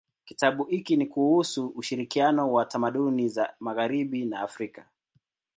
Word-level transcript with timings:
Kitabu 0.25 0.63
hiki 0.63 0.97
ni 0.97 1.05
kuhusu 1.05 1.67
ushirikiano 1.67 2.53
wa 2.53 2.65
tamaduni 2.65 3.29
za 3.29 3.53
magharibi 3.59 4.25
na 4.25 4.39
Afrika. 4.39 4.85